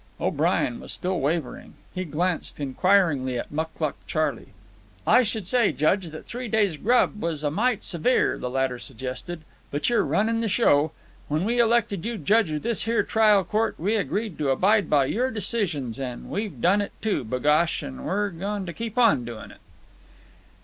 [0.19, 1.75] O'Brien was still wavering.
[1.93, 4.47] He glanced inquiringly at Mucluc Charley.
[5.05, 9.41] "I should say, Judge, that three days' grub was a mite severe," the latter suggested;
[9.69, 10.91] "but you're runnin' the show.
[11.27, 15.05] When we elected you judge of this here trial court, we agreed to abide by
[15.05, 19.51] your decisions, an' we've done it, too, b'gosh, an' we're goin' to keep on doin'
[19.51, 19.57] it."